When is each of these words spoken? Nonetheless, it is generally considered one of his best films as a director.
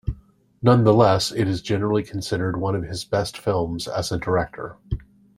Nonetheless, 0.63 1.31
it 1.31 1.47
is 1.47 1.61
generally 1.61 2.01
considered 2.01 2.57
one 2.57 2.73
of 2.73 2.81
his 2.81 3.05
best 3.05 3.37
films 3.37 3.87
as 3.87 4.11
a 4.11 4.17
director. 4.17 4.77